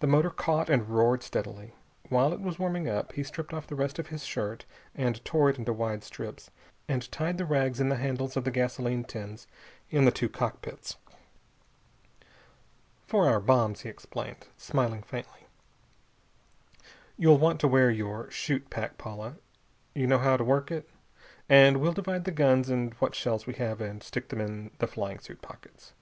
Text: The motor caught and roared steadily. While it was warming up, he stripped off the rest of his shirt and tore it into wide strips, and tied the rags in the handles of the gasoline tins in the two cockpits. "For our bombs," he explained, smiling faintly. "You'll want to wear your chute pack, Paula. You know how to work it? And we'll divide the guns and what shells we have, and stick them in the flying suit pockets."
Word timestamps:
The 0.00 0.08
motor 0.08 0.30
caught 0.30 0.68
and 0.68 0.88
roared 0.88 1.22
steadily. 1.22 1.74
While 2.08 2.32
it 2.32 2.40
was 2.40 2.58
warming 2.58 2.88
up, 2.88 3.12
he 3.12 3.22
stripped 3.22 3.54
off 3.54 3.68
the 3.68 3.76
rest 3.76 4.00
of 4.00 4.08
his 4.08 4.24
shirt 4.24 4.64
and 4.96 5.24
tore 5.24 5.48
it 5.48 5.58
into 5.58 5.72
wide 5.72 6.02
strips, 6.02 6.50
and 6.88 7.08
tied 7.12 7.38
the 7.38 7.44
rags 7.44 7.78
in 7.78 7.88
the 7.88 7.94
handles 7.94 8.36
of 8.36 8.42
the 8.42 8.50
gasoline 8.50 9.04
tins 9.04 9.46
in 9.90 10.06
the 10.06 10.10
two 10.10 10.28
cockpits. 10.28 10.96
"For 13.06 13.28
our 13.28 13.38
bombs," 13.38 13.82
he 13.82 13.88
explained, 13.88 14.48
smiling 14.56 15.04
faintly. 15.04 15.46
"You'll 17.16 17.38
want 17.38 17.60
to 17.60 17.68
wear 17.68 17.92
your 17.92 18.28
chute 18.32 18.68
pack, 18.70 18.98
Paula. 18.98 19.36
You 19.94 20.08
know 20.08 20.18
how 20.18 20.36
to 20.36 20.42
work 20.42 20.72
it? 20.72 20.90
And 21.48 21.76
we'll 21.76 21.92
divide 21.92 22.24
the 22.24 22.32
guns 22.32 22.70
and 22.70 22.92
what 22.94 23.14
shells 23.14 23.46
we 23.46 23.54
have, 23.54 23.80
and 23.80 24.02
stick 24.02 24.30
them 24.30 24.40
in 24.40 24.72
the 24.80 24.88
flying 24.88 25.20
suit 25.20 25.42
pockets." 25.42 25.92